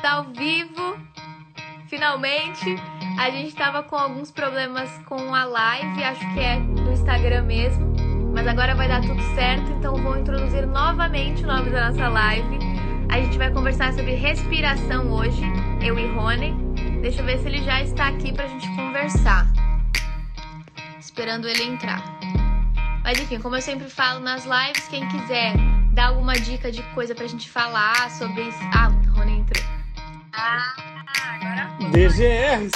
[0.00, 0.96] Tá ao vivo,
[1.88, 2.76] finalmente.
[3.18, 7.96] A gente estava com alguns problemas com a live, acho que é do Instagram mesmo,
[8.32, 12.58] mas agora vai dar tudo certo, então vou introduzir novamente o nome da nossa live.
[13.10, 15.42] A gente vai conversar sobre respiração hoje,
[15.84, 16.54] eu e Rony.
[17.02, 19.48] Deixa eu ver se ele já está aqui para a gente conversar.
[21.00, 22.04] Esperando ele entrar.
[23.02, 25.54] Mas enfim, como eu sempre falo nas lives, quem quiser
[25.92, 28.48] dar alguma dica de coisa pra gente falar sobre.
[28.72, 29.07] Ah.
[30.40, 30.72] Ah,
[31.34, 31.90] agora foi.
[31.90, 32.70] DGR.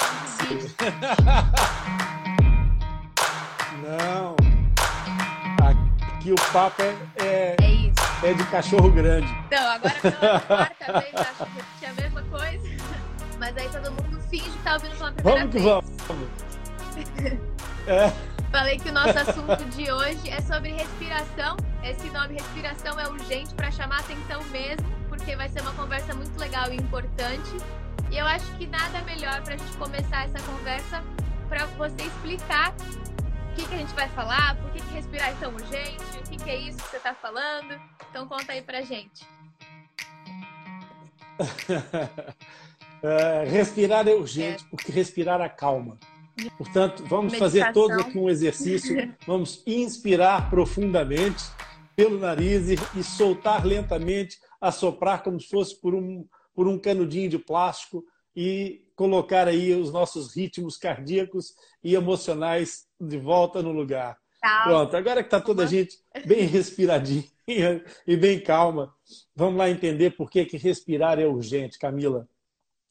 [3.83, 4.37] Não.
[5.65, 7.95] Aqui o papo é, é, é, isso.
[8.25, 9.33] é de cachorro grande.
[9.47, 12.69] Então, agora pela quarta vez, acho que repetir a mesma coisa.
[13.38, 15.65] Mas aí todo mundo finge que tá ouvindo pela primeira vamos vez.
[15.65, 17.43] Vamos que vamos.
[17.85, 18.13] É.
[18.52, 21.56] Falei que o nosso assunto de hoje é sobre respiração.
[21.83, 26.38] Esse nome respiração é urgente para chamar atenção mesmo, porque vai ser uma conversa muito
[26.38, 27.51] legal e importante.
[28.10, 31.02] E eu acho que nada melhor para a gente começar essa conversa
[31.49, 35.34] para você explicar o que, que a gente vai falar, por que, que respirar é
[35.40, 37.80] tão urgente, o que, que é isso que você está falando.
[38.10, 39.27] Então conta aí para gente.
[43.02, 44.66] é, respirar é urgente, é.
[44.68, 45.99] porque respirar acalma.
[46.57, 47.38] Portanto, vamos Meditação.
[47.38, 49.15] fazer todos aqui um exercício.
[49.27, 51.43] Vamos inspirar profundamente
[51.95, 57.39] pelo nariz e, soltar lentamente, assoprar como se fosse por um, por um canudinho de
[57.39, 64.17] plástico e colocar aí os nossos ritmos cardíacos e emocionais de volta no lugar.
[64.41, 64.65] Calma.
[64.65, 67.25] Pronto, agora que está toda a gente bem respiradinha
[68.06, 68.93] e bem calma,
[69.37, 72.28] vamos lá entender por que, que respirar é urgente, Camila.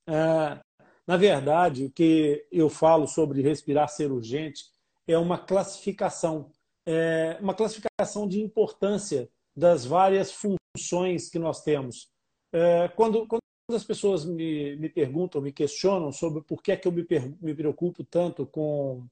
[0.08, 0.62] Ah,
[1.08, 4.66] na verdade, o que eu falo sobre respirar ser urgente
[5.08, 6.52] é uma classificação,
[6.86, 12.10] é uma classificação de importância das várias funções que nós temos.
[12.54, 13.42] É, quando, quando
[13.74, 17.06] as pessoas me, me perguntam, me questionam sobre por que é que eu me,
[17.42, 19.06] me preocupo tanto com,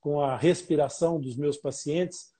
[0.00, 2.32] com a respiração dos meus pacientes,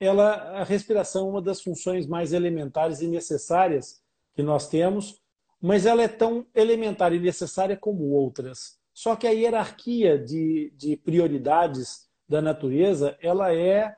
[0.00, 4.00] ela, a respiração é uma das funções mais elementares e necessárias
[4.34, 5.20] que nós temos
[5.60, 8.78] mas ela é tão elementar e necessária como outras.
[8.92, 13.94] Só que a hierarquia de, de prioridades da natureza ela é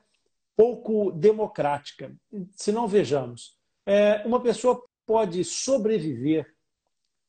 [0.55, 2.15] pouco democrática.
[2.55, 6.45] Se não vejamos, é, uma pessoa pode sobreviver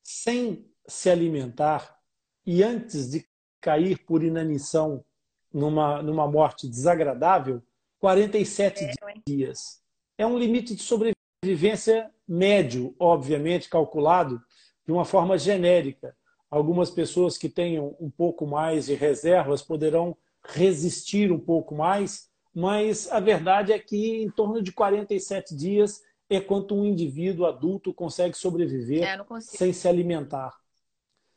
[0.02, 1.98] sem se alimentar
[2.44, 3.26] e antes de
[3.60, 5.04] cair por inanição
[5.52, 7.62] numa, numa morte desagradável,
[7.98, 8.92] 47 é,
[9.26, 9.80] dias.
[10.18, 14.40] É um limite de sobrevivência médio, obviamente, calculado
[14.86, 16.16] de uma forma genérica.
[16.50, 23.10] Algumas pessoas que tenham um pouco mais de reservas poderão resistir um pouco mais, mas
[23.12, 28.36] a verdade é que em torno de 47 dias é quanto um indivíduo adulto consegue
[28.36, 30.54] sobreviver é, sem se alimentar.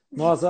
[0.09, 0.41] Nós,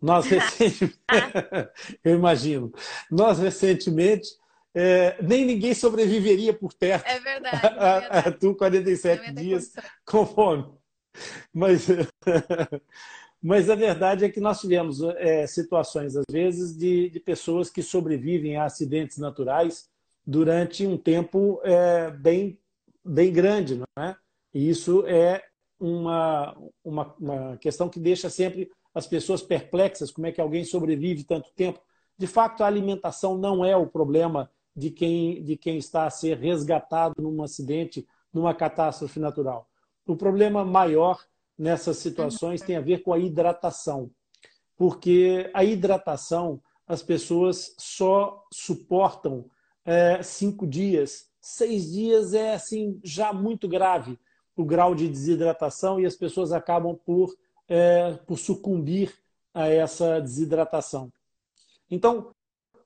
[0.00, 0.98] nós recentemente,
[2.02, 2.72] eu imagino,
[3.08, 4.30] nós recentemente
[4.74, 7.06] é, nem ninguém sobreviveria por perto.
[7.06, 7.56] É verdade.
[7.56, 8.06] É verdade.
[8.10, 9.72] A, a, tu 47 dias
[10.04, 10.66] com fome.
[11.52, 11.86] Mas,
[13.42, 17.82] mas a verdade é que nós tivemos é, situações, às vezes, de, de, pessoas que
[17.82, 19.90] sobrevivem a acidentes naturais
[20.26, 22.58] durante um tempo é, bem,
[23.04, 24.16] bem grande, não é?
[24.54, 25.42] E isso é
[25.78, 31.24] uma, uma, uma questão que deixa sempre as pessoas perplexas, como é que alguém sobrevive
[31.24, 31.80] tanto tempo.
[32.16, 36.38] De fato, a alimentação não é o problema de quem, de quem está a ser
[36.38, 39.68] resgatado num acidente, numa catástrofe natural.
[40.06, 41.22] O problema maior
[41.58, 44.10] nessas situações tem a ver com a hidratação,
[44.76, 49.44] porque a hidratação as pessoas só suportam
[49.84, 54.18] é, cinco dias, seis dias é assim já muito grave
[54.56, 57.34] o grau de desidratação e as pessoas acabam por,
[57.68, 59.14] é, por sucumbir
[59.54, 61.12] a essa desidratação.
[61.90, 62.34] Então,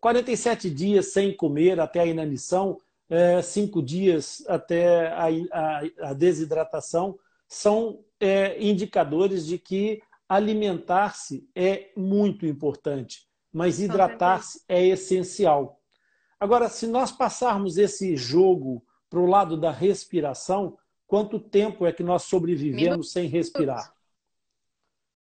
[0.01, 7.19] 47 dias sem comer até a inanição, é, cinco dias até a, a, a desidratação,
[7.49, 15.81] são é, indicadores de que alimentar-se é muito importante, mas hidratar-se é essencial.
[16.39, 20.77] Agora, se nós passarmos esse jogo para o lado da respiração,
[21.07, 23.95] quanto tempo é que nós sobrevivemos sem respirar?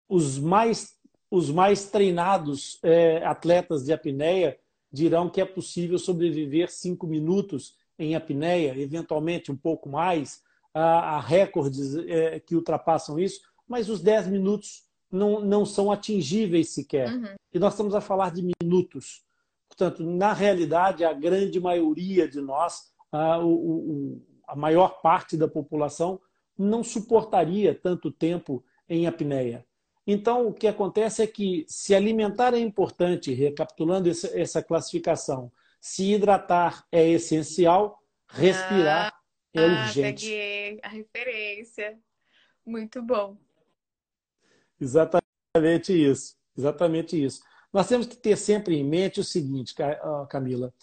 [0.09, 0.97] Os mais,
[1.31, 4.59] os mais treinados é, atletas de apneia
[4.93, 10.43] dirão que é possível sobreviver cinco minutos em apneia, eventualmente um pouco mais.
[10.73, 17.13] Há, recordes é, que ultrapassam isso, mas os 10 minutos não, não são atingíveis sequer.
[17.13, 17.35] Uhum.
[17.53, 19.25] E nós estamos a falar de minutos.
[19.69, 26.21] Portanto, na realidade, a grande maioria de nós, a, o, a maior parte da população,
[26.57, 29.67] não suportaria tanto tempo em apneia.
[30.13, 36.85] Então, o que acontece é que se alimentar é importante, recapitulando essa, classificação, se hidratar
[36.91, 39.21] é essencial, respirar ah,
[39.55, 40.27] é urgente.
[40.27, 41.97] Peguei a referência.
[42.67, 43.37] Muito bom.
[44.81, 46.37] Exatamente isso.
[46.59, 47.41] Exatamente isso.
[47.73, 49.77] Nós temos que ter sempre em mente o seguinte,
[50.29, 50.75] Camila.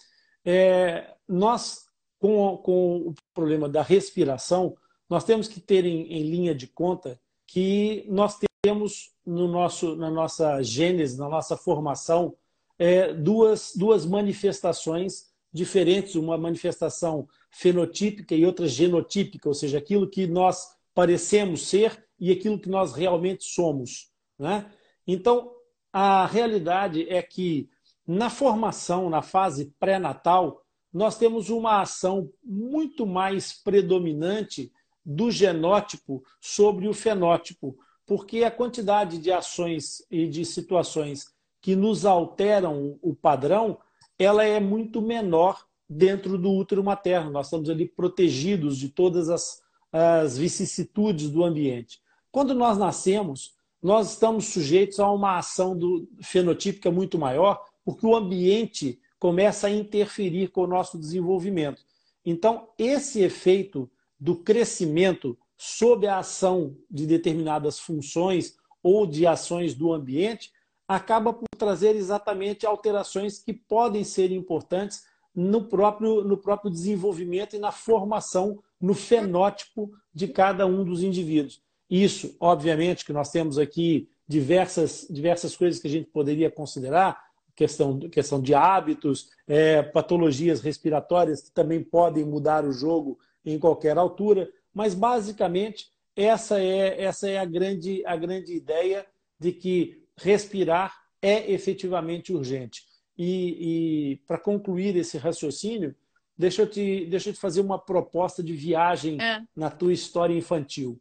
[0.42, 1.86] É, nós,
[2.18, 4.74] com, com o problema da respiração,
[5.06, 10.10] nós temos que ter em, em linha de conta que nós temos no nosso, na
[10.10, 12.34] nossa gênese, na nossa formação,
[12.78, 20.26] é, duas, duas manifestações diferentes, uma manifestação fenotípica e outra genotípica, ou seja, aquilo que
[20.26, 24.10] nós parecemos ser e aquilo que nós realmente somos.
[24.38, 24.64] Né?
[25.06, 25.52] Então,
[25.92, 27.68] a realidade é que
[28.06, 34.72] na formação, na fase pré-natal, nós temos uma ação muito mais predominante
[35.04, 37.76] do genótipo sobre o fenótipo,
[38.08, 43.78] porque a quantidade de ações e de situações que nos alteram o padrão,
[44.18, 47.30] ela é muito menor dentro do útero materno.
[47.30, 49.60] Nós estamos ali protegidos de todas as,
[49.92, 52.00] as vicissitudes do ambiente.
[52.32, 58.16] Quando nós nascemos, nós estamos sujeitos a uma ação do, fenotípica muito maior, porque o
[58.16, 61.82] ambiente começa a interferir com o nosso desenvolvimento.
[62.24, 69.92] Então, esse efeito do crescimento sob a ação de determinadas funções ou de ações do
[69.92, 70.52] ambiente,
[70.86, 75.02] acaba por trazer exatamente alterações que podem ser importantes
[75.34, 81.60] no próprio, no próprio desenvolvimento e na formação, no fenótipo de cada um dos indivíduos.
[81.90, 87.18] Isso, obviamente, que nós temos aqui diversas, diversas coisas que a gente poderia considerar,
[87.56, 93.96] questão, questão de hábitos, é, patologias respiratórias que também podem mudar o jogo em qualquer
[93.98, 99.04] altura, mas basicamente essa é, essa é a, grande, a grande ideia
[99.36, 102.84] de que respirar é efetivamente urgente.
[103.18, 105.96] E, e para concluir esse raciocínio,
[106.36, 109.42] deixa eu, te, deixa eu te fazer uma proposta de viagem é.
[109.56, 111.00] na tua história infantil.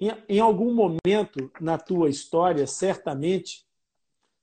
[0.00, 3.66] Em, em, algum momento na tua história, certamente,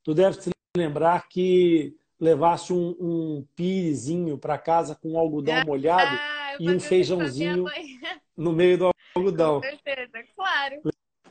[0.04, 6.20] tu deve te lembrar que levasse um, um pirezinho para casa com algodão ah, molhado
[6.60, 7.66] e um feijãozinho
[8.36, 9.62] no meio do algodão.
[9.62, 10.82] Com certeza, claro.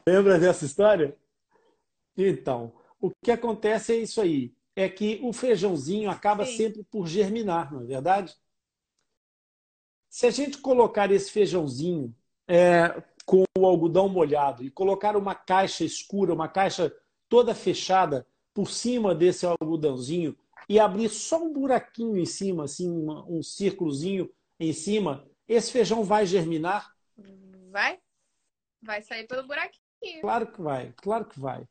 [0.07, 1.17] Lembra dessa história?
[2.17, 4.55] Então, o que acontece é isso aí.
[4.75, 6.57] É que o feijãozinho acaba Sim.
[6.57, 8.35] sempre por germinar, não é verdade?
[10.09, 12.15] Se a gente colocar esse feijãozinho
[12.49, 16.95] é, com o algodão molhado e colocar uma caixa escura, uma caixa
[17.29, 20.37] toda fechada por cima desse algodãozinho
[20.69, 26.05] e abrir só um buraquinho em cima, assim, um, um círculozinho em cima, esse feijão
[26.05, 26.93] vai germinar?
[27.71, 27.99] Vai.
[28.83, 30.21] Vai sair pelo buraquinho.
[30.21, 31.67] Claro que vai, claro que vai.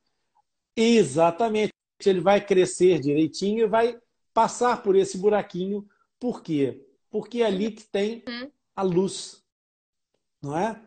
[0.75, 1.73] Exatamente.
[2.03, 3.99] Ele vai crescer direitinho e vai
[4.33, 5.87] passar por esse buraquinho.
[6.19, 6.83] Por quê?
[7.09, 8.51] Porque é ali que tem uhum.
[8.75, 9.43] a luz.
[10.41, 10.81] Não é?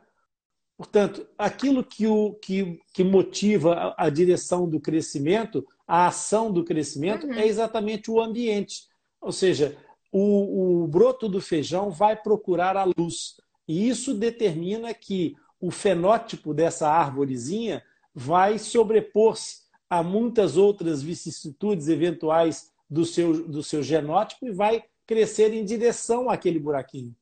[0.77, 6.65] Portanto, aquilo que, o, que, que motiva a, a direção do crescimento, a ação do
[6.65, 7.35] crescimento, uhum.
[7.35, 8.89] é exatamente o ambiente.
[9.21, 9.79] Ou seja,
[10.17, 13.35] o, o broto do feijão vai procurar a luz.
[13.67, 17.83] E isso determina que o fenótipo dessa árvorezinha
[18.15, 25.53] vai sobrepor-se a muitas outras vicissitudes eventuais do seu, do seu genótipo e vai crescer
[25.53, 27.13] em direção àquele buraquinho.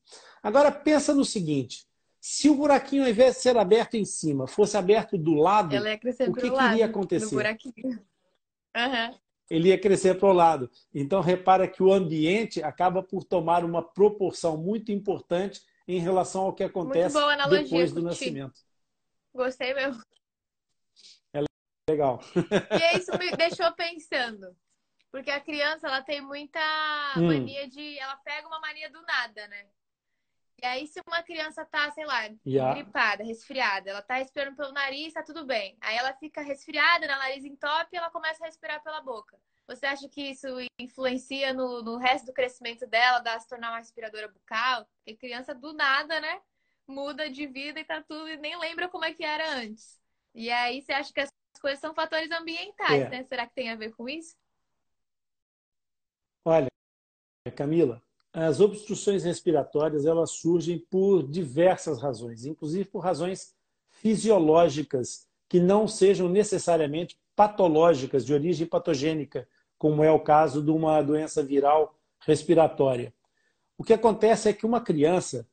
[0.43, 1.87] Agora, pensa no seguinte:
[2.21, 5.75] se o buraquinho, ao invés de ser aberto em cima, fosse aberto do lado,
[6.29, 7.35] o que, iria acontecer?
[8.77, 9.15] Uhum.
[9.53, 10.71] Ele ia crescer para o lado.
[10.95, 16.55] Então, repara que o ambiente acaba por tomar uma proporção muito importante em relação ao
[16.55, 17.15] que acontece
[17.51, 18.59] depois do nascimento.
[19.35, 20.03] Gostei mesmo.
[21.35, 21.43] É
[21.91, 22.23] legal.
[22.35, 24.57] E isso me deixou pensando.
[25.11, 26.59] Porque a criança, ela tem muita
[27.19, 27.27] hum.
[27.27, 27.99] mania de...
[27.99, 29.67] Ela pega uma mania do nada, né?
[30.61, 32.75] E aí, se uma criança tá, sei lá, yeah.
[32.75, 35.77] gripada, resfriada, ela tá respirando pelo nariz, tá tudo bem.
[35.81, 39.39] Aí ela fica resfriada, né, nariz entope e ela começa a respirar pela boca.
[39.67, 40.47] Você acha que isso
[40.79, 44.87] influencia no, no resto do crescimento dela, da se tornar uma respiradora bucal?
[44.97, 46.41] Porque criança do nada, né?
[46.87, 50.01] Muda de vida e tá tudo e nem lembra como é que era antes.
[50.35, 51.31] E aí você acha que as
[51.61, 53.09] coisas são fatores ambientais, é.
[53.09, 53.23] né?
[53.25, 54.37] Será que tem a ver com isso?
[56.45, 56.69] Olha,
[57.57, 63.55] Camila, as obstruções respiratórias elas surgem por diversas razões, inclusive por razões
[63.91, 69.47] fisiológicas que não sejam necessariamente patológicas, de origem patogênica,
[69.79, 73.13] como é o caso de uma doença viral respiratória.
[73.77, 75.47] O que acontece é que uma criança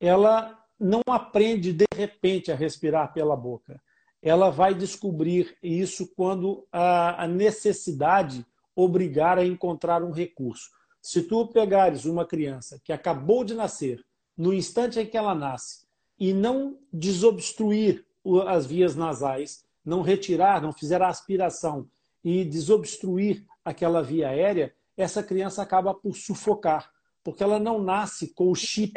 [0.00, 3.80] ela não aprende de repente a respirar pela boca.
[4.22, 10.70] ela vai descobrir isso quando a, necessidade obrigar a encontrar um recurso.
[11.02, 14.02] Se tu pegares uma criança que acabou de nascer,
[14.38, 15.82] no instante em que ela nasce,
[16.18, 18.06] e não desobstruir
[18.46, 21.88] as vias nasais, não retirar, não fizer a aspiração
[22.22, 26.92] e desobstruir aquela via aérea, essa criança acaba por sufocar,
[27.24, 28.92] porque ela não nasce com o chip,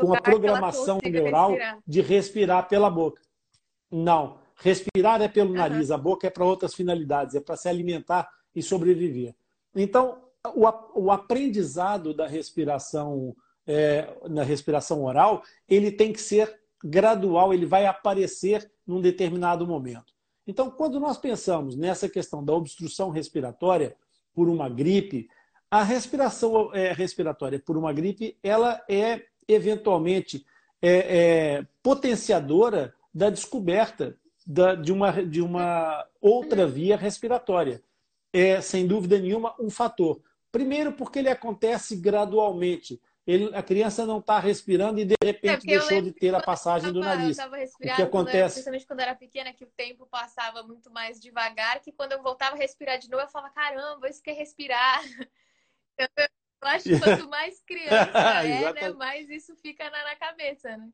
[0.00, 1.78] com a programação neural respirar.
[1.86, 3.20] de respirar pela boca.
[3.90, 4.38] Não.
[4.54, 5.94] Respirar é pelo nariz, uhum.
[5.94, 9.34] a boca é para outras finalidades, é para se alimentar e sobreviver.
[9.74, 13.34] Então, o, o aprendizado da respiração,
[13.66, 20.14] é, na respiração oral, ele tem que ser gradual, ele vai aparecer num determinado momento.
[20.46, 23.94] Então, quando nós pensamos nessa questão da obstrução respiratória
[24.34, 25.28] por uma gripe,
[25.70, 30.44] a respiração é, respiratória por uma gripe, ela é eventualmente
[30.82, 34.16] é, é, potenciadora da descoberta
[34.46, 37.82] da, de, uma, de uma outra via respiratória.
[38.32, 40.20] É, sem dúvida nenhuma, um fator.
[40.50, 43.00] Primeiro, porque ele acontece gradualmente.
[43.26, 46.92] Ele, a criança não está respirando e de repente é, deixou de ter a passagem
[46.92, 47.38] do nariz.
[47.38, 48.54] Eu o que acontece?
[48.54, 52.22] Principalmente quando eu era pequena, que o tempo passava muito mais devagar, que quando eu
[52.22, 55.00] voltava a respirar de novo, eu falava, caramba, isso que é respirar.
[55.98, 56.26] Então,
[56.62, 60.88] eu acho que quanto mais criança é, né, mais isso fica na, na cabeça, né?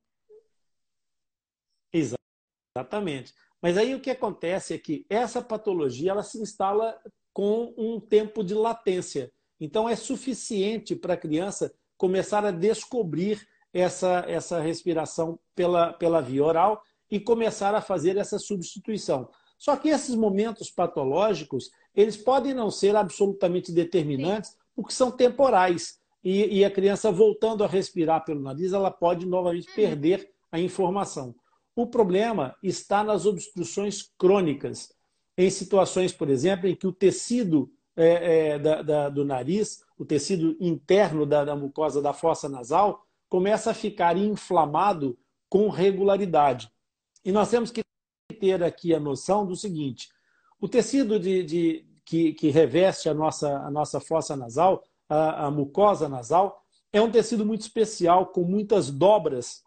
[2.77, 3.33] Exatamente.
[3.63, 7.01] Mas aí o que acontece é que essa patologia ela se instala
[7.33, 9.33] com um tempo de latência.
[9.61, 16.45] Então é suficiente para a criança começar a descobrir essa, essa respiração pela, pela via
[16.45, 19.29] oral e começar a fazer essa substituição.
[19.59, 24.57] Só que esses momentos patológicos, eles podem não ser absolutamente determinantes, Sim.
[24.75, 25.99] porque são temporais.
[26.23, 29.75] E, e, a criança voltando a respirar pelo nariz, ela pode novamente uhum.
[29.75, 31.35] perder a informação.
[31.75, 34.93] O problema está nas obstruções crônicas,
[35.39, 40.05] em situações, por exemplo, em que o tecido é, é, da, da, do nariz, o
[40.05, 46.71] tecido interno da, da mucosa da fossa nasal, começa a ficar inflamado com regularidade.
[47.25, 47.83] E nós temos que
[48.39, 50.09] ter aqui a noção do seguinte:
[50.61, 55.51] o tecido de, de que, que, reveste a nossa, a nossa fossa nasal, a, a
[55.51, 56.63] mucosa nasal,
[56.93, 59.65] é um tecido muito especial, com muitas dobras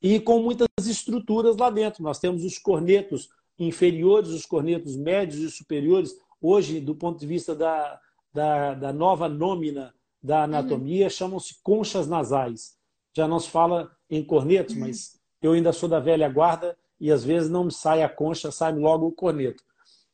[0.00, 2.02] e com muitas estruturas lá dentro.
[2.02, 6.14] Nós temos os cornetos inferiores, os cornetos médios e superiores.
[6.42, 8.00] Hoje, do ponto de vista da,
[8.34, 11.10] da, da nova nômina da anatomia, uhum.
[11.10, 12.76] chamam-se conchas nasais.
[13.16, 14.80] Já não se fala em cornetos, uhum.
[14.80, 18.50] mas eu ainda sou da velha guarda e às vezes não me sai a concha,
[18.50, 19.62] sai logo o corneto.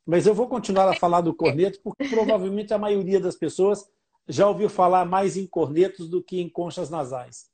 [0.06, 3.88] Mas eu vou continuar a falar do corneto, porque provavelmente a maioria das pessoas
[4.26, 7.50] já ouviu falar mais em cornetos do que em conchas nasais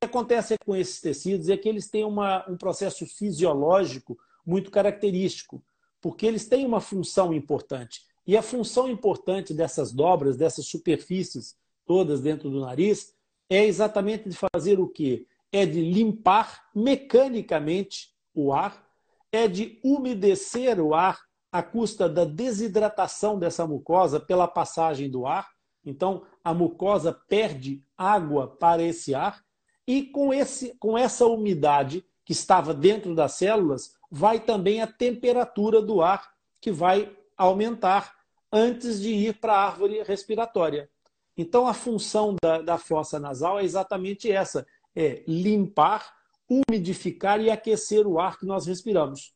[0.00, 5.62] que acontece com esses tecidos é que eles têm uma, um processo fisiológico muito característico,
[6.02, 8.00] porque eles têm uma função importante.
[8.26, 11.56] E a função importante dessas dobras, dessas superfícies
[11.86, 13.14] todas dentro do nariz,
[13.48, 15.26] é exatamente de fazer o quê?
[15.52, 18.84] É de limpar mecanicamente o ar,
[19.30, 25.48] é de umedecer o ar à custa da desidratação dessa mucosa pela passagem do ar.
[25.84, 29.42] Então, a mucosa perde água para esse ar
[29.86, 35.80] e com, esse, com essa umidade que estava dentro das células, vai também a temperatura
[35.80, 38.14] do ar, que vai aumentar
[38.52, 40.90] antes de ir para a árvore respiratória.
[41.34, 46.14] Então, a função da, da fossa nasal é exatamente essa: é limpar,
[46.46, 49.32] umidificar e aquecer o ar que nós respiramos.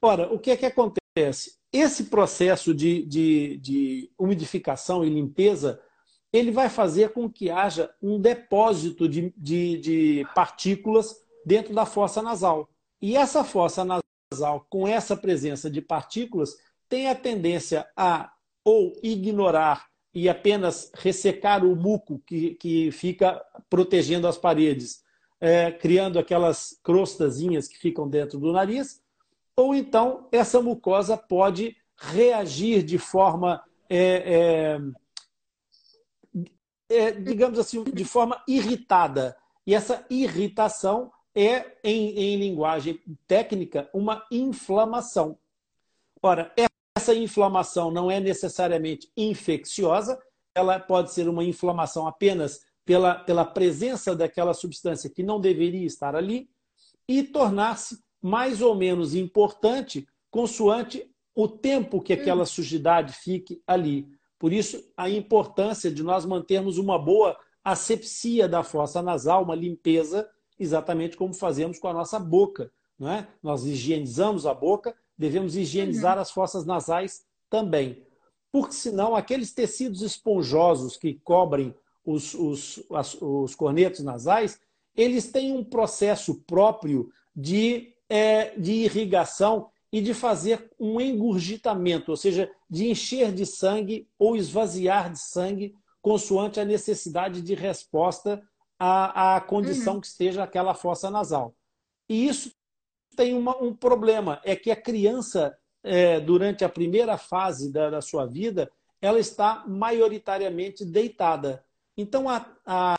[0.00, 1.58] Ora, o que é que acontece?
[1.72, 5.80] Esse processo de, de, de umidificação e limpeza
[6.32, 11.14] ele vai fazer com que haja um depósito de, de, de partículas
[11.44, 12.70] dentro da fossa nasal.
[13.00, 14.02] E essa fossa nasal,
[14.68, 16.56] com essa presença de partículas,
[16.88, 18.32] tem a tendência a
[18.64, 25.02] ou ignorar e apenas ressecar o muco que, que fica protegendo as paredes,
[25.40, 29.02] é, criando aquelas crostazinhas que ficam dentro do nariz,
[29.56, 34.78] ou então essa mucosa pode reagir de forma é,
[36.88, 39.36] é, é, digamos assim, de forma irritada.
[39.66, 45.38] E essa irritação é, em, em linguagem técnica, uma inflamação.
[46.22, 46.52] Ora,
[46.96, 50.20] essa inflamação não é necessariamente infecciosa,
[50.54, 56.14] ela pode ser uma inflamação apenas pela, pela presença daquela substância que não deveria estar
[56.14, 56.48] ali
[57.08, 64.06] e tornar-se mais ou menos importante consoante o tempo que aquela sujidade fique ali.
[64.38, 70.28] Por isso, a importância de nós mantermos uma boa asepsia da fossa nasal, uma limpeza,
[70.62, 72.72] exatamente como fazemos com a nossa boca.
[72.98, 73.26] não é?
[73.42, 76.22] Nós higienizamos a boca, devemos higienizar uhum.
[76.22, 78.02] as fossas nasais também.
[78.50, 84.60] Porque senão aqueles tecidos esponjosos que cobrem os, os, as, os cornetos nasais,
[84.94, 92.16] eles têm um processo próprio de, é, de irrigação e de fazer um engurgitamento, ou
[92.16, 98.42] seja, de encher de sangue ou esvaziar de sangue, consoante a necessidade de resposta
[98.84, 100.00] à, à condição uhum.
[100.00, 101.54] que esteja aquela fossa nasal.
[102.08, 102.52] E isso
[103.16, 108.00] tem uma, um problema, é que a criança, é, durante a primeira fase da, da
[108.00, 108.68] sua vida,
[109.00, 111.64] ela está maioritariamente deitada.
[111.96, 112.96] Então, a, a,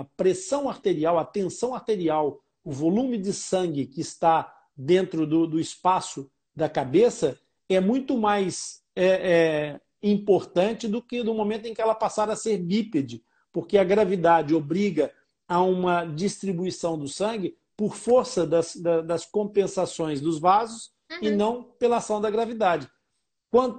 [0.00, 5.60] a, pressão arterial, a tensão arterial, o volume de sangue que está dentro do, do
[5.60, 11.82] espaço da cabeça é muito mais é, é, importante do que no momento em que
[11.82, 15.12] ela passar a ser bípede, porque a gravidade obriga
[15.48, 21.18] a uma distribuição do sangue por força das, das compensações dos vasos uhum.
[21.22, 22.90] e não pela ação da gravidade.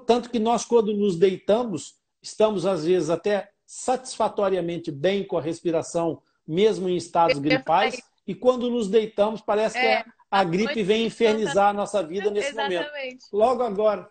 [0.07, 6.23] Tanto que nós, quando nos deitamos, estamos às vezes até satisfatoriamente bem com a respiração,
[6.47, 11.05] mesmo em estados gripais, e quando nos deitamos, parece é, que a, a gripe vem
[11.05, 12.88] infernizar a nossa vida nesse Exatamente.
[12.88, 13.25] momento.
[13.31, 14.09] Logo agora.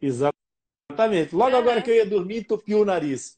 [0.00, 1.34] Exatamente.
[1.34, 1.62] Logo uhum.
[1.62, 3.35] agora que eu ia dormir, entupiu o nariz.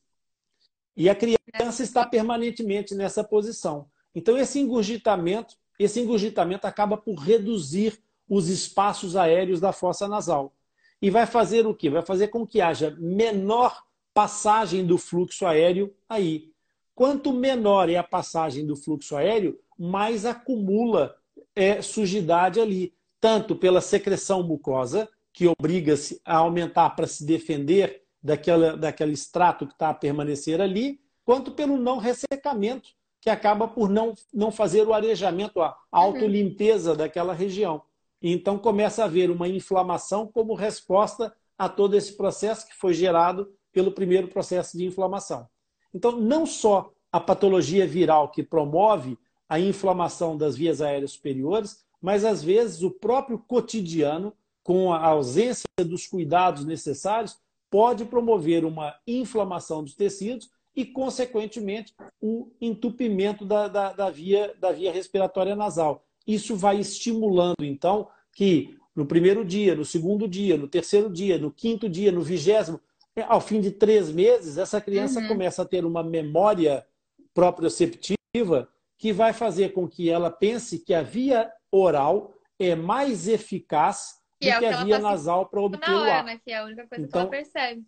[0.98, 3.86] E a criança está permanentemente nessa posição.
[4.12, 10.52] Então, esse engurgitamento, esse engurgitamento acaba por reduzir os espaços aéreos da fossa nasal.
[11.00, 11.88] E vai fazer o quê?
[11.88, 13.80] Vai fazer com que haja menor
[14.12, 16.50] passagem do fluxo aéreo aí.
[16.96, 21.14] Quanto menor é a passagem do fluxo aéreo, mais acumula
[21.54, 28.76] é, sujidade ali, tanto pela secreção mucosa, que obriga-se a aumentar para se defender daquela,
[28.76, 34.14] daquele extrato que está a permanecer ali, quanto pelo não ressecamento, que acaba por não,
[34.32, 37.82] não fazer o arejamento, a autolimpeza daquela região.
[38.22, 43.52] Então começa a haver uma inflamação como resposta a todo esse processo que foi gerado
[43.72, 45.48] pelo primeiro processo de inflamação.
[45.92, 52.24] Então, não só a patologia viral que promove a inflamação das vias aéreas superiores, mas
[52.24, 57.38] às vezes o próprio cotidiano, com a ausência dos cuidados necessários,
[57.70, 64.72] pode promover uma inflamação dos tecidos e, consequentemente, o entupimento da, da, da, via, da
[64.72, 66.04] via respiratória nasal.
[66.26, 71.50] Isso vai estimulando, então, que no primeiro dia, no segundo dia, no terceiro dia, no
[71.50, 72.80] quinto dia, no vigésimo,
[73.16, 75.28] é, ao fim de três meses, essa criança uhum.
[75.28, 76.86] começa a ter uma memória
[77.34, 84.17] proprioceptiva que vai fazer com que ela pense que a via oral é mais eficaz
[84.40, 86.24] que é que, a via tá nasal para obter hora, o ar.
[86.24, 86.40] Né?
[86.44, 87.86] Que é a única coisa então, que ela então percebe.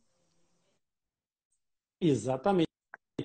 [2.01, 2.69] Exatamente.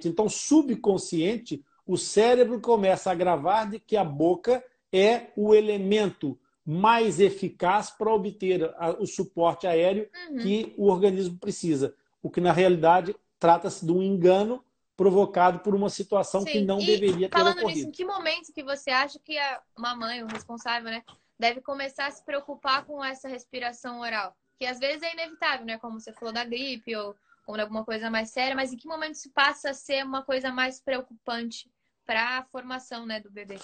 [0.03, 7.19] Então, subconsciente, o cérebro começa a gravar de que a boca é o elemento mais
[7.19, 10.37] eficaz para obter o suporte aéreo uhum.
[10.37, 11.95] que o organismo precisa.
[12.21, 14.63] O que, na realidade, trata-se de um engano
[14.97, 16.51] provocado por uma situação Sim.
[16.51, 17.77] que não e deveria ter falando ocorrido.
[17.77, 21.03] Nisso, em que momento que você acha que a mamãe, o responsável, né,
[21.39, 24.35] deve começar a se preocupar com essa respiração oral?
[24.57, 25.77] Que às vezes é inevitável, né?
[25.77, 27.15] Como você falou da gripe ou,
[27.47, 30.51] ou alguma coisa mais séria, mas em que momento isso passa a ser uma coisa
[30.51, 31.69] mais preocupante
[32.05, 33.57] para a formação né, do bebê?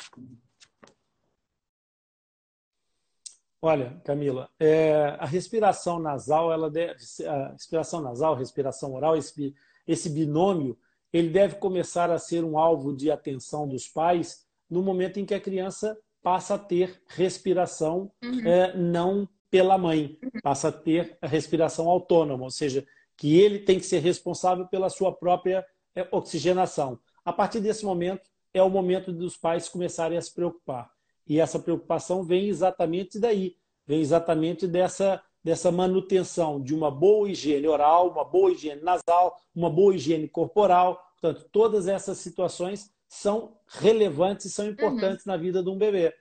[3.62, 6.96] Olha, Camila, é, a respiração nasal, ela deve,
[7.28, 9.56] a respiração nasal, respiração oral, esse,
[9.88, 10.78] esse binômio,
[11.14, 15.34] ele deve começar a ser um alvo de atenção dos pais no momento em que
[15.36, 18.48] a criança passa a ter respiração uhum.
[18.48, 22.86] é, não pela mãe, passa a ter a respiração autônoma, ou seja,
[23.18, 26.98] que ele tem que ser responsável pela sua própria é, oxigenação.
[27.24, 30.90] A partir desse momento, é o momento dos pais começarem a se preocupar.
[31.28, 33.56] E essa preocupação vem exatamente daí,
[33.86, 39.70] vem exatamente dessa, dessa manutenção de uma boa higiene oral, uma boa higiene nasal, uma
[39.70, 41.02] boa higiene corporal.
[41.20, 45.34] Portanto, todas essas situações são relevantes e são importantes uhum.
[45.34, 46.16] na vida de um bebê.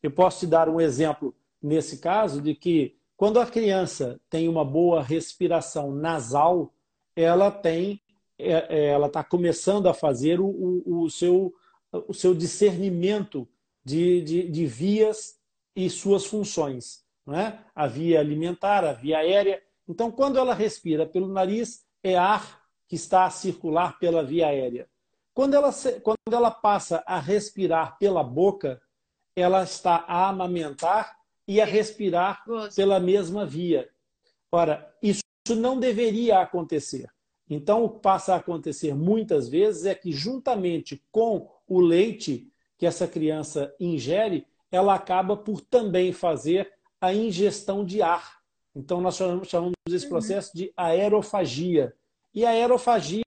[0.00, 4.64] Eu posso te dar um exemplo nesse caso de que quando a criança tem uma
[4.64, 6.72] boa respiração nasal,
[7.16, 8.00] ela tem,
[8.38, 11.52] é, é, ela está começando a fazer o, o, o, seu,
[11.92, 13.46] o seu discernimento
[13.84, 15.36] de, de, de vias
[15.74, 17.04] e suas funções.
[17.26, 17.58] Não é?
[17.74, 19.60] A via alimentar, a via aérea.
[19.88, 24.88] Então, quando ela respira pelo nariz, é ar que está a circular pela via aérea.
[25.34, 25.70] Quando ela,
[26.02, 28.80] quando ela passa a respirar pela boca,
[29.34, 31.16] ela está a amamentar
[31.46, 33.88] e a respirar pela mesma via.
[34.52, 35.22] Ora, isso
[35.56, 37.08] não deveria acontecer.
[37.48, 42.86] Então, o que passa a acontecer muitas vezes é que, juntamente com o leite, que
[42.86, 48.40] essa criança ingere, ela acaba por também fazer a ingestão de ar.
[48.74, 50.10] Então, nós chamamos, chamamos esse uhum.
[50.10, 51.92] processo de aerofagia.
[52.32, 53.24] E a aerofagia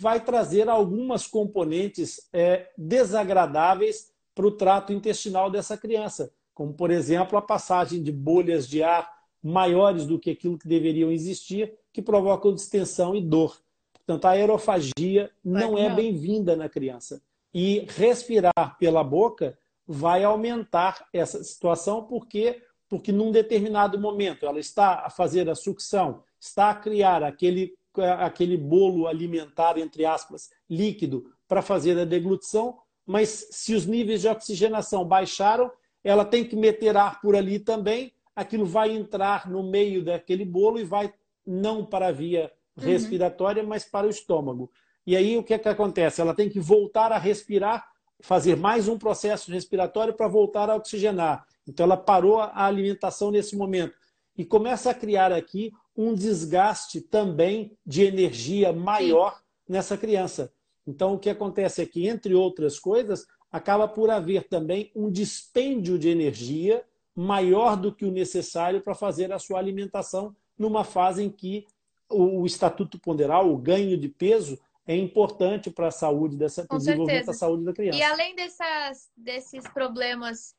[0.00, 7.36] vai trazer algumas componentes é, desagradáveis para o trato intestinal dessa criança, como, por exemplo,
[7.36, 12.54] a passagem de bolhas de ar maiores do que aquilo que deveriam existir, que provocam
[12.54, 13.60] distensão e dor.
[13.92, 17.22] Portanto, a aerofagia não é bem-vinda na criança.
[17.52, 25.06] E respirar pela boca vai aumentar essa situação, porque porque num determinado momento ela está
[25.06, 27.72] a fazer a sucção, está a criar aquele,
[28.18, 34.28] aquele bolo alimentar, entre aspas, líquido, para fazer a deglutição, mas se os níveis de
[34.28, 35.70] oxigenação baixaram,
[36.04, 40.78] ela tem que meter ar por ali também, aquilo vai entrar no meio daquele bolo
[40.78, 41.12] e vai
[41.44, 42.84] não para a via uhum.
[42.84, 43.68] respiratória, uhum.
[43.68, 44.70] mas para o estômago.
[45.06, 46.20] E aí o que, é que acontece?
[46.20, 47.86] Ela tem que voltar a respirar,
[48.20, 51.44] fazer mais um processo respiratório para voltar a oxigenar.
[51.66, 53.94] Então ela parou a alimentação nesse momento
[54.36, 59.42] e começa a criar aqui um desgaste também de energia maior Sim.
[59.68, 60.52] nessa criança.
[60.86, 65.98] Então o que acontece é que, entre outras coisas, acaba por haver também um dispêndio
[65.98, 66.82] de energia
[67.14, 71.66] maior do que o necessário para fazer a sua alimentação numa fase em que
[72.08, 76.78] o estatuto ponderal, o ganho de peso, é importante para a saúde dessa, para o
[76.78, 77.98] desenvolvimento da saúde da criança.
[77.98, 80.54] E além dessas, desses problemas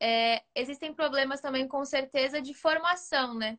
[0.00, 3.56] é, existem problemas também, com certeza, de formação, né?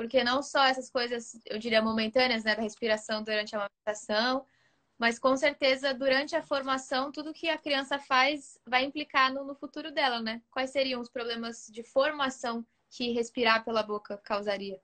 [0.00, 4.46] Porque não só essas coisas, eu diria, momentâneas, né, da respiração durante a amamentação,
[4.98, 9.54] mas com certeza, durante a formação, tudo que a criança faz vai implicar no, no
[9.54, 10.40] futuro dela, né?
[10.50, 14.80] Quais seriam os problemas de formação que respirar pela boca causaria?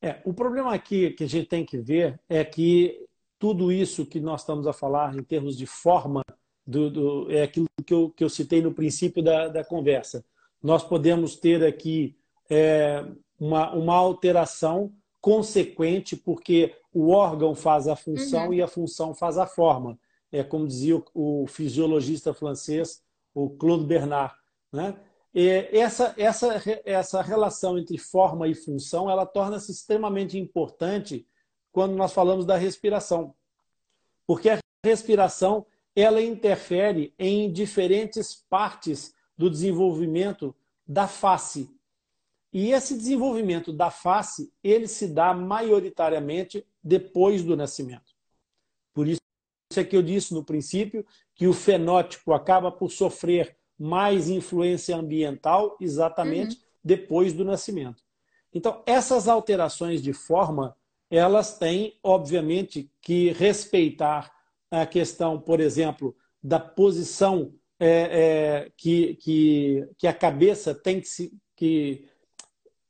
[0.00, 3.06] É, o problema aqui que a gente tem que ver é que
[3.38, 6.22] tudo isso que nós estamos a falar em termos de forma
[6.66, 10.24] do, do, é aquilo que eu, que eu citei no princípio da, da conversa.
[10.62, 12.16] Nós podemos ter aqui
[12.48, 13.04] é,
[13.38, 18.54] uma, uma alteração consequente, porque o órgão faz a função uhum.
[18.54, 19.98] e a função faz a forma.
[20.32, 23.02] É como dizia o, o fisiologista francês,
[23.34, 24.34] o Claude Bernard.
[24.72, 24.96] Né?
[25.34, 31.26] E essa, essa, essa relação entre forma e função ela torna-se extremamente importante
[31.72, 33.34] quando nós falamos da respiração.
[34.26, 40.54] Porque a respiração ela interfere em diferentes partes do desenvolvimento
[40.86, 41.74] da face.
[42.52, 48.12] E esse desenvolvimento da face, ele se dá maioritariamente depois do nascimento.
[48.92, 49.18] Por isso
[49.74, 55.74] é que eu disse no princípio que o fenótipo acaba por sofrer mais influência ambiental
[55.80, 56.62] exatamente uhum.
[56.84, 58.02] depois do nascimento.
[58.52, 60.76] Então, essas alterações de forma,
[61.10, 64.30] elas têm, obviamente, que respeitar
[64.70, 71.08] a questão, por exemplo, da posição é, é, que, que, que a cabeça tem que
[71.08, 72.04] se, que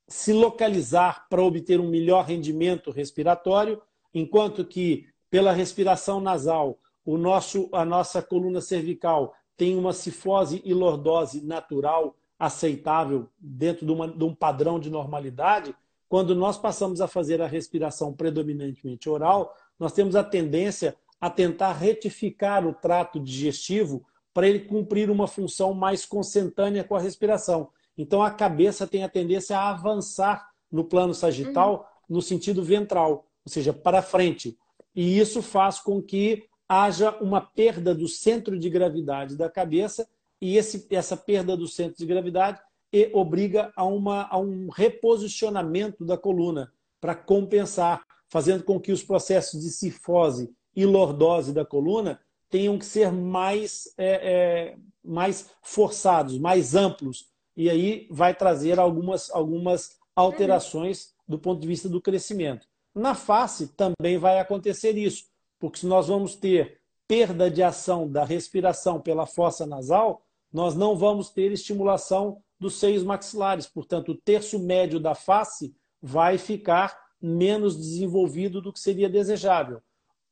[0.09, 3.81] se localizar para obter um melhor rendimento respiratório,
[4.13, 10.75] enquanto que pela respiração nasal, o nosso, a nossa coluna cervical tem uma cifose e
[10.75, 15.75] lordose natural aceitável dentro de, uma, de um padrão de normalidade,
[16.09, 21.73] quando nós passamos a fazer a respiração predominantemente oral, nós temos a tendência a tentar
[21.75, 27.71] retificar o trato digestivo para ele cumprir uma função mais consentânea com a respiração.
[27.97, 32.17] Então a cabeça tem a tendência a avançar no plano sagital uhum.
[32.17, 34.57] no sentido ventral, ou seja, para frente.
[34.95, 40.09] E isso faz com que haja uma perda do centro de gravidade da cabeça
[40.41, 42.61] e esse, essa perda do centro de gravidade
[42.93, 49.03] e obriga a, uma, a um reposicionamento da coluna para compensar, fazendo com que os
[49.03, 56.39] processos de cifose e lordose da coluna tenham que ser mais, é, é, mais forçados,
[56.39, 57.29] mais amplos.
[57.57, 62.67] E aí vai trazer algumas, algumas alterações do ponto de vista do crescimento.
[62.95, 65.27] Na face também vai acontecer isso,
[65.59, 70.97] porque se nós vamos ter perda de ação da respiração pela fossa nasal, nós não
[70.97, 73.67] vamos ter estimulação dos seios maxilares.
[73.67, 79.81] Portanto, o terço médio da face vai ficar menos desenvolvido do que seria desejável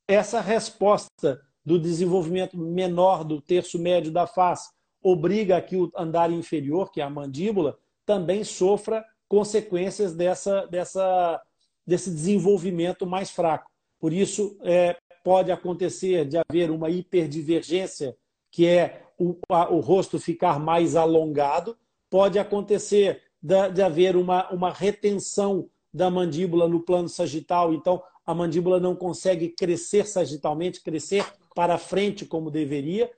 [0.08, 4.70] essa resposta do desenvolvimento menor do terço médio da face
[5.02, 7.76] obriga a que o andar inferior, que é a mandíbula,
[8.06, 11.38] também sofra consequências dessa, dessa,
[11.86, 13.70] desse desenvolvimento mais fraco.
[14.00, 18.16] Por isso, é, pode acontecer de haver uma hiperdivergência,
[18.50, 21.76] que é o, a, o rosto ficar mais alongado,
[22.08, 28.34] pode acontecer de, de haver uma, uma retenção da mandíbula no plano sagital, então a
[28.34, 31.26] mandíbula não consegue crescer sagitalmente, crescer
[31.58, 33.10] para frente como deveria.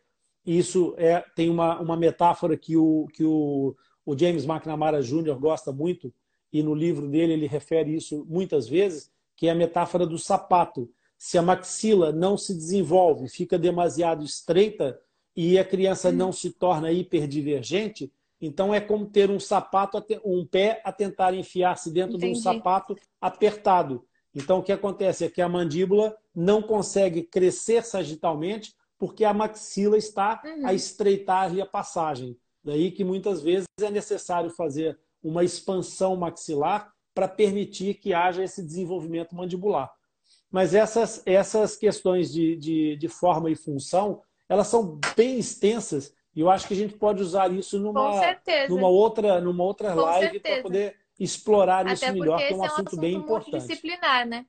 [0.46, 5.38] Isso é, tem uma, uma metáfora que, o, que o, o James McNamara Jr.
[5.38, 6.10] gosta muito,
[6.50, 10.90] e no livro dele ele refere isso muitas vezes, que é a metáfora do sapato.
[11.18, 14.98] Se a maxila não se desenvolve, fica demasiado estreita
[15.36, 20.80] e a criança não se torna hiperdivergente, então é como ter um sapato, um pé
[20.82, 22.32] a tentar enfiar-se dentro Entendi.
[22.32, 24.02] de um sapato apertado.
[24.34, 29.96] Então o que acontece é que a mandíbula não consegue crescer sagitalmente porque a maxila
[29.96, 30.66] está uhum.
[30.66, 32.36] a estreitar-lhe a passagem.
[32.62, 38.62] Daí que muitas vezes é necessário fazer uma expansão maxilar para permitir que haja esse
[38.62, 39.90] desenvolvimento mandibular.
[40.50, 46.40] Mas essas, essas questões de, de, de forma e função, elas são bem extensas e
[46.40, 48.20] eu acho que a gente pode usar isso numa,
[48.68, 52.56] numa outra, numa outra live para poder explorar Até isso melhor, que é um, é
[52.56, 53.68] um assunto, assunto bem importante.
[53.68, 54.46] disciplinar, né?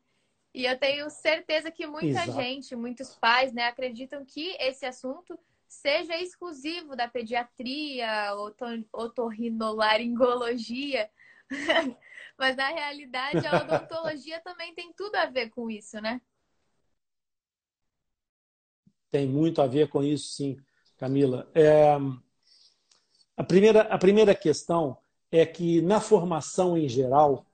[0.53, 2.31] E eu tenho certeza que muita Exato.
[2.33, 8.33] gente, muitos pais, né, acreditam que esse assunto seja exclusivo da pediatria,
[8.91, 11.09] otorrinolaringologia,
[12.37, 16.21] mas na realidade a odontologia também tem tudo a ver com isso, né?
[19.09, 20.57] Tem muito a ver com isso, sim,
[20.97, 21.49] Camila.
[21.53, 21.95] É...
[23.37, 24.97] A, primeira, a primeira questão
[25.31, 27.45] é que na formação em geral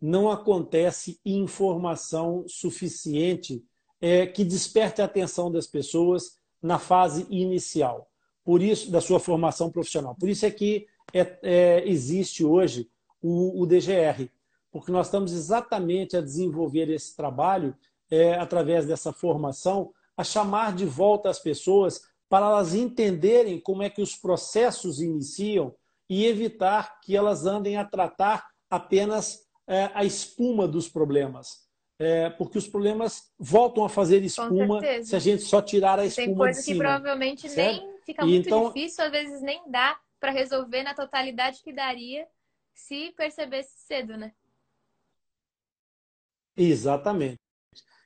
[0.00, 3.64] não acontece informação suficiente
[4.00, 8.08] é, que desperte a atenção das pessoas na fase inicial,
[8.44, 10.14] por isso da sua formação profissional.
[10.14, 12.88] Por isso é que é, é, existe hoje
[13.22, 14.28] o, o, DGR,
[14.70, 17.74] porque nós estamos exatamente a desenvolver esse trabalho
[18.10, 23.90] é, através dessa formação, a chamar de volta as pessoas para elas entenderem como é
[23.90, 25.74] que os processos iniciam
[26.08, 31.64] e evitar que elas andem a tratar apenas é, a espuma dos problemas
[31.98, 36.26] é, porque os problemas voltam a fazer espuma se a gente só tirar a espuma
[36.26, 37.82] Tem coisa que provavelmente certo?
[37.82, 38.66] nem fica muito então...
[38.66, 42.26] difícil, às vezes nem dá para resolver na totalidade que daria
[42.72, 44.32] se percebesse cedo, né?
[46.56, 47.38] Exatamente.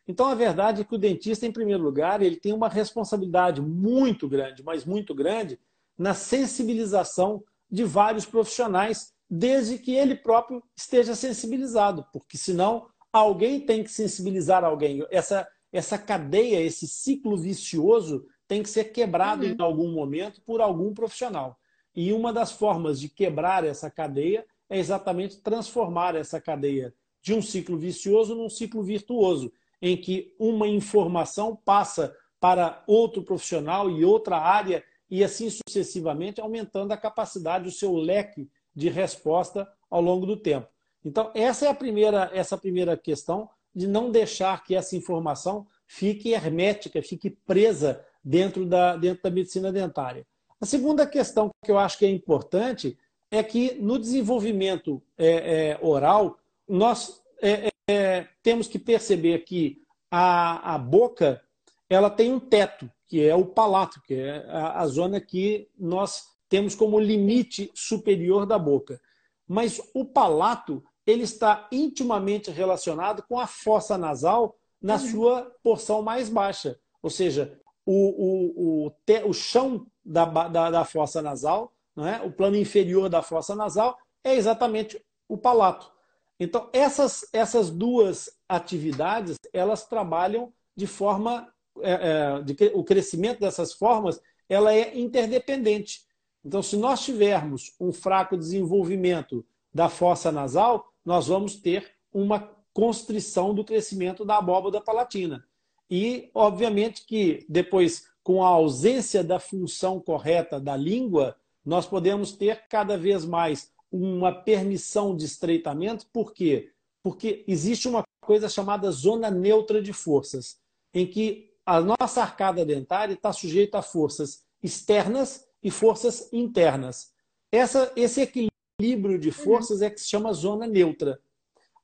[0.07, 4.29] Então, a verdade é que o dentista, em primeiro lugar, ele tem uma responsabilidade muito
[4.29, 5.59] grande, mas muito grande,
[5.97, 13.85] na sensibilização de vários profissionais, desde que ele próprio esteja sensibilizado, porque senão alguém tem
[13.85, 15.05] que sensibilizar alguém.
[15.11, 19.53] Essa, essa cadeia, esse ciclo vicioso tem que ser quebrado uhum.
[19.53, 21.59] em algum momento por algum profissional.
[21.95, 27.43] E uma das formas de quebrar essa cadeia é exatamente transformar essa cadeia de um
[27.43, 29.53] ciclo vicioso num ciclo virtuoso,
[29.83, 36.93] em que uma informação passa para outro profissional e outra área e assim sucessivamente, aumentando
[36.93, 40.69] a capacidade, o seu leque de resposta ao longo do tempo.
[41.05, 46.31] Então, essa é a primeira, essa primeira questão de não deixar que essa informação fique
[46.33, 50.27] hermética, fique presa dentro da, dentro da medicina dentária.
[50.61, 52.99] A segunda questão que eu acho que é importante
[53.31, 55.29] é que no desenvolvimento é,
[55.71, 61.43] é, oral, nós é, é temos que perceber que a, a boca
[61.89, 66.27] ela tem um teto, que é o palato, que é a, a zona que nós
[66.49, 69.01] temos como limite superior da boca.
[69.47, 75.11] Mas o palato ele está intimamente relacionado com a fossa nasal na uhum.
[75.11, 76.79] sua porção mais baixa.
[77.03, 82.21] Ou seja, o, o, o, te, o chão da, da, da, fossa nasal, é?
[82.21, 85.91] o plano inferior da fossa nasal, é exatamente o palato.
[86.39, 91.51] Então, essas, essas duas atividades, elas trabalham de forma...
[91.83, 96.03] É, é, de, o crescimento dessas formas ela é interdependente.
[96.45, 102.41] Então, se nós tivermos um fraco desenvolvimento da fossa nasal, nós vamos ter uma
[102.73, 105.45] constrição do crescimento da abóbada palatina.
[105.91, 112.67] E, obviamente, que depois, com a ausência da função correta da língua, nós podemos ter
[112.69, 116.07] cada vez mais uma permissão de estreitamento.
[116.13, 116.71] Por quê?
[117.03, 120.59] Porque existe uma coisa chamada zona neutra de forças,
[120.93, 127.13] em que a nossa arcada dentária está sujeita a forças externas e forças internas.
[127.53, 131.21] Essa, esse equilíbrio de forças é que se chama zona neutra.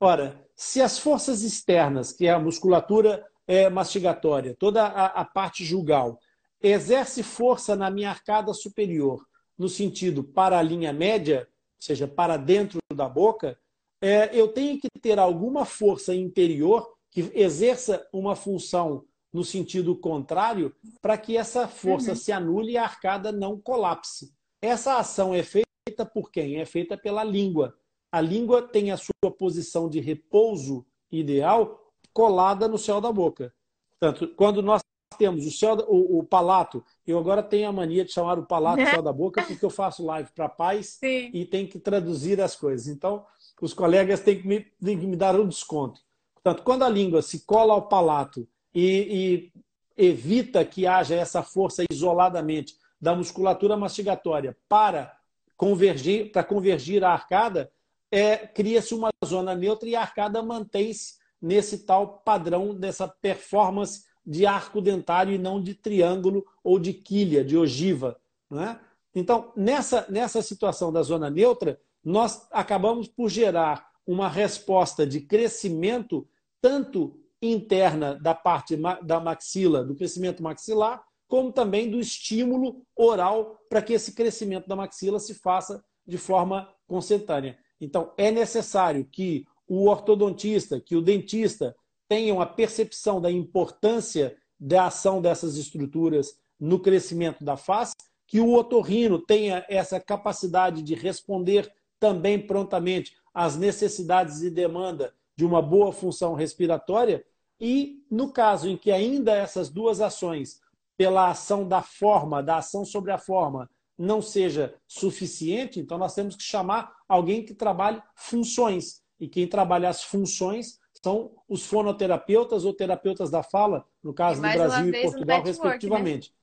[0.00, 5.66] Ora, se as forças externas, que é a musculatura é, mastigatória, toda a, a parte
[5.66, 6.18] jugal,
[6.62, 9.22] exerce força na minha arcada superior,
[9.58, 13.58] no sentido para a linha média, ou seja, para dentro da boca,
[14.00, 20.72] é, eu tenho que ter alguma força interior que exerça uma função no sentido contrário
[21.02, 22.16] para que essa força uhum.
[22.16, 24.32] se anule e a arcada não colapse.
[24.62, 26.60] Essa ação é feita por quem?
[26.60, 27.76] É feita pela língua.
[28.12, 31.80] A língua tem a sua posição de repouso ideal
[32.12, 33.52] colada no céu da boca.
[33.98, 34.80] Portanto, quando nós
[35.18, 36.84] temos o céu, o, o, palato.
[37.06, 40.04] Eu agora tenho a mania de chamar o palato céu da boca, porque eu faço
[40.04, 41.30] live para pais Sim.
[41.32, 42.88] e tenho que traduzir as coisas.
[42.88, 43.24] Então,
[43.60, 46.00] os colegas têm que, me, têm que me dar um desconto.
[46.34, 49.52] Portanto, quando a língua se cola ao palato e,
[49.96, 55.16] e evita que haja essa força isoladamente da musculatura mastigatória para
[55.56, 57.70] convergir, para convergir a arcada,
[58.10, 64.46] é, cria-se uma zona neutra e a arcada mantém-se nesse tal padrão dessa performance de
[64.46, 68.18] arco dentário e não de triângulo ou de quilha, de ogiva.
[68.50, 68.80] Né?
[69.14, 76.26] Então, nessa, nessa situação da zona neutra, nós acabamos por gerar uma resposta de crescimento
[76.60, 77.20] tanto
[77.52, 83.92] interna da parte da maxila, do crescimento maxilar, como também do estímulo oral para que
[83.92, 87.58] esse crescimento da maxila se faça de forma consentânea.
[87.80, 91.74] Então, é necessário que o ortodontista, que o dentista
[92.08, 97.94] tenham a percepção da importância da ação dessas estruturas no crescimento da face,
[98.26, 105.44] que o otorrino tenha essa capacidade de responder também prontamente às necessidades e demanda de
[105.44, 107.24] uma boa função respiratória,
[107.60, 110.60] e no caso em que ainda essas duas ações,
[110.96, 116.36] pela ação da forma, da ação sobre a forma, não seja suficiente, então nós temos
[116.36, 119.02] que chamar alguém que trabalhe funções.
[119.18, 124.48] E quem trabalha as funções são os fonoterapeutas ou terapeutas da fala, no caso do
[124.48, 125.44] Brasil e Portugal, né?
[125.44, 126.30] respectivamente.
[126.30, 126.36] Né?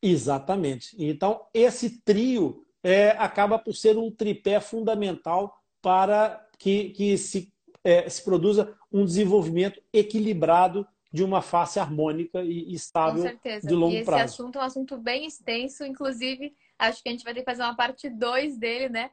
[0.00, 0.96] Exatamente.
[0.98, 7.52] Então, esse trio é, acaba por ser um tripé fundamental para que, que se,
[7.88, 13.24] é, se produza um desenvolvimento equilibrado de uma face harmônica e estável
[13.62, 14.24] de longo e esse prazo.
[14.24, 17.50] Esse assunto é um assunto bem extenso, inclusive acho que a gente vai ter que
[17.50, 19.10] fazer uma parte 2 dele, né?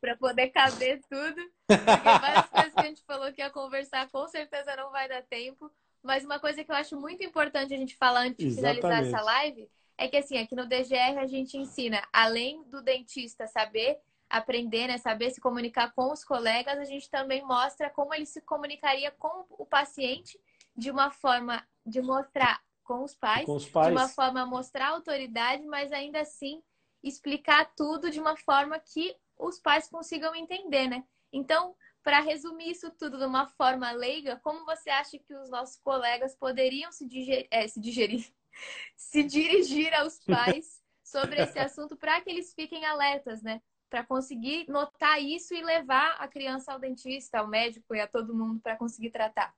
[0.00, 1.40] para poder caber tudo.
[1.66, 5.22] Porque várias coisas que a gente falou que ia conversar, com certeza não vai dar
[5.22, 5.70] tempo.
[6.02, 8.80] Mas uma coisa que eu acho muito importante a gente falar antes de Exatamente.
[8.80, 13.46] finalizar essa live é que assim, aqui no DGR a gente ensina, além do dentista
[13.48, 18.26] saber aprender, né, saber se comunicar com os colegas, a gente também mostra como ele
[18.26, 20.38] se comunicaria com o paciente
[20.76, 23.88] de uma forma de mostrar com os pais, com os pais.
[23.88, 26.62] de uma forma mostrar autoridade, mas ainda assim
[27.02, 31.04] explicar tudo de uma forma que os pais consigam entender, né?
[31.32, 35.76] Então, para resumir isso tudo de uma forma leiga, como você acha que os nossos
[35.76, 38.26] colegas poderiam se, digerir, é, se, digerir,
[38.96, 43.60] se dirigir aos pais sobre esse assunto para que eles fiquem alertas, né?
[43.88, 48.34] Para conseguir notar isso e levar a criança ao dentista, ao médico e a todo
[48.34, 49.54] mundo para conseguir tratar.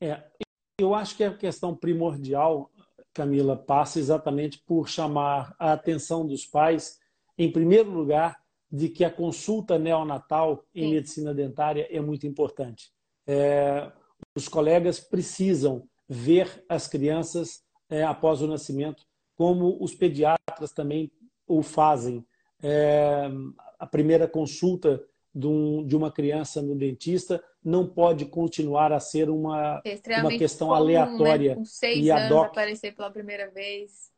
[0.00, 0.30] É,
[0.78, 2.70] eu acho que a questão primordial
[3.14, 6.98] Camila, passa exatamente por chamar a atenção dos pais,
[7.38, 10.90] em primeiro lugar, de que a consulta neonatal em Sim.
[10.90, 12.90] medicina dentária é muito importante.
[13.24, 13.90] É,
[14.36, 21.10] os colegas precisam ver as crianças é, após o nascimento, como os pediatras também
[21.46, 22.24] o fazem.
[22.62, 23.28] É,
[23.78, 25.04] a primeira consulta
[25.34, 29.82] de, um, de, uma criança no dentista não pode continuar a ser uma,
[30.20, 30.96] uma questão comum, né?
[30.96, 31.50] aleatória.
[31.50, 31.56] Né?
[31.56, 32.46] Com seis e anos doc...
[32.46, 34.10] aparecer pela primeira vez.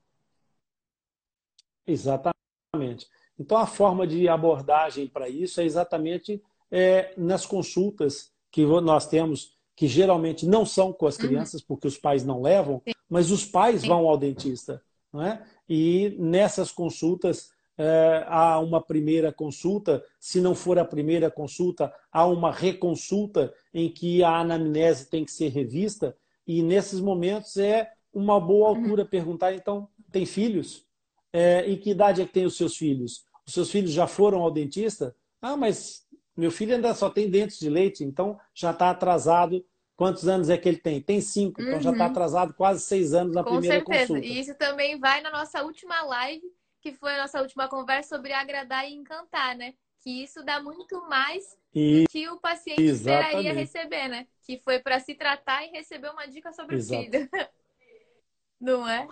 [1.87, 3.09] Exatamente.
[3.39, 9.57] Então, a forma de abordagem para isso é exatamente é, nas consultas que nós temos,
[9.75, 11.27] que geralmente não são com as uhum.
[11.27, 11.67] crianças, uhum.
[11.69, 12.93] porque os pais não levam, Sim.
[13.09, 13.89] mas os pais Sim.
[13.89, 14.83] vão ao dentista.
[15.13, 15.43] Não é?
[15.69, 22.27] E nessas consultas, é, há uma primeira consulta, se não for a primeira consulta, há
[22.27, 28.41] uma reconsulta em que a anamnese tem que ser revista, e nesses momentos é uma
[28.41, 28.77] boa uhum.
[28.77, 30.87] altura perguntar, então, tem filhos?
[31.33, 33.27] É, em que idade é que tem os seus filhos?
[33.47, 35.15] Os seus filhos já foram ao dentista?
[35.43, 39.65] Ah, mas meu filho ainda só tem dentes de leite, então já está atrasado.
[39.97, 41.01] Quantos anos é que ele tem?
[41.01, 41.81] Tem cinco, então uhum.
[41.81, 44.09] já está atrasado quase seis anos na Com primeira certeza.
[44.09, 44.27] consulta.
[44.27, 46.45] E isso também vai na nossa última live,
[46.83, 49.73] que foi a nossa última conversa sobre agradar e encantar, né?
[50.01, 52.03] Que isso dá muito mais e...
[52.03, 53.27] do que o paciente Exatamente.
[53.27, 54.27] esperaria receber, né?
[54.43, 57.01] Que foi para se tratar e receber uma dica sobre Exato.
[57.01, 57.29] o filho.
[58.61, 59.09] Não é?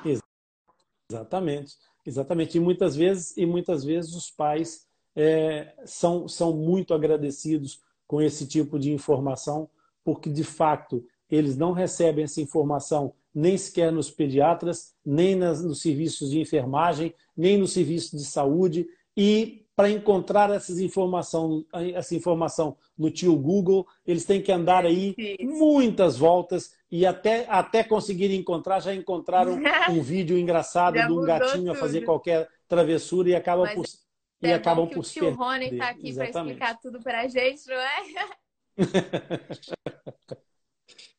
[1.11, 1.76] Exatamente.
[2.04, 2.59] Exatamente.
[2.59, 4.86] E muitas vezes, e muitas vezes os pais
[5.16, 9.68] é, são, são muito agradecidos com esse tipo de informação,
[10.05, 15.80] porque de fato eles não recebem essa informação nem sequer nos pediatras, nem nas, nos
[15.80, 18.86] serviços de enfermagem, nem no serviço de saúde.
[19.16, 25.16] E para encontrar essas informação, essa informação no tio Google, eles têm que andar aí
[25.40, 29.59] muitas voltas e até, até conseguirem encontrar, já encontraram
[29.90, 31.72] um vídeo engraçado de um gatinho tudo.
[31.72, 33.84] a fazer qualquer travessura e acabam por
[34.42, 37.66] e é acabam por o tio Rony está aqui para explicar tudo para a gente,
[37.66, 37.96] não é?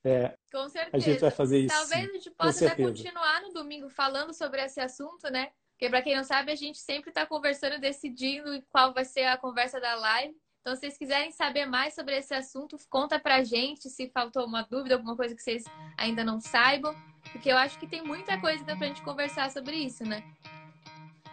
[0.07, 0.95] É, Com certeza.
[0.95, 1.75] A gente vai fazer isso.
[1.75, 5.49] Talvez a gente possa até continuar no domingo falando sobre esse assunto, né?
[5.71, 9.35] Porque, para quem não sabe, a gente sempre está conversando, decidindo qual vai ser a
[9.35, 10.35] conversa da live.
[10.61, 14.61] Então, se vocês quiserem saber mais sobre esse assunto, conta pra gente se faltou uma
[14.61, 15.63] dúvida, alguma coisa que vocês
[15.97, 16.95] ainda não saibam.
[17.31, 20.23] Porque eu acho que tem muita coisa pra gente conversar sobre isso, né?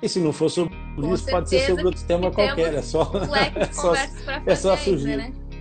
[0.03, 2.75] E se não for sobre Com isso, pode ser sobre outro tema qualquer.
[2.75, 5.11] É só, um é só, é só surgir.
[5.13, 5.52] Ainda, né?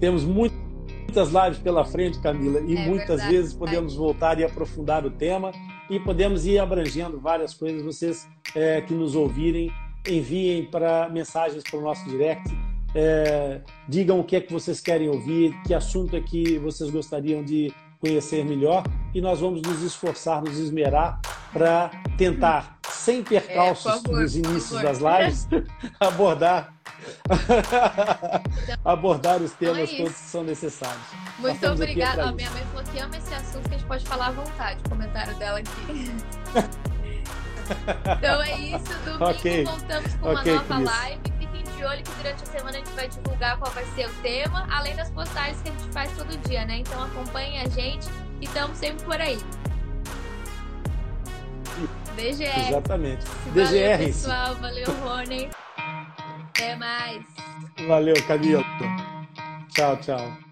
[0.00, 5.04] Temos muitas lives pela frente, Camila, e é muitas verdade, vezes podemos voltar e aprofundar
[5.04, 5.52] o tema
[5.90, 7.82] e podemos ir abrangendo várias coisas.
[7.82, 9.72] Vocês é, que nos ouvirem,
[10.06, 12.48] enviem para mensagens para o nosso direct.
[12.94, 17.44] É, digam o que é que vocês querem ouvir, que assunto é que vocês gostariam
[17.44, 18.84] de conhecer melhor
[19.14, 21.20] e nós vamos nos esforçar, nos esmerar
[21.52, 25.48] para tentar, sem percalços é, favor, nos inícios das lives,
[25.98, 26.77] abordar
[28.84, 31.02] abordar os temas então é todos que são necessários.
[31.38, 32.28] Muito obrigada.
[32.28, 34.80] A minha mãe falou que ama esse assunto que a gente pode falar à vontade.
[34.86, 36.12] O comentário dela aqui.
[38.18, 38.98] então é isso.
[39.04, 39.64] Domingo okay.
[39.64, 40.86] voltamos com uma okay, nova Cris.
[40.86, 41.20] live.
[41.38, 44.12] Fiquem de olho que durante a semana a gente vai divulgar qual vai ser o
[44.22, 46.78] tema, além das postagens que a gente faz todo dia, né?
[46.78, 48.08] Então acompanhem a gente
[48.40, 49.38] e estamos sempre por aí.
[52.16, 52.68] DGR.
[52.68, 53.24] Exatamente.
[53.46, 54.06] Valeu, DGR.
[54.06, 54.54] pessoal.
[54.56, 55.48] Valeu, Rony.
[56.58, 57.22] Até mais.
[57.86, 58.64] Valeu, Camila.
[59.72, 60.47] Tchau, tchau.